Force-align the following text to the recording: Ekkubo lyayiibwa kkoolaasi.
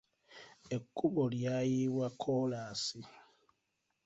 Ekkubo 0.75 1.21
lyayiibwa 1.33 2.07
kkoolaasi. 2.19 2.99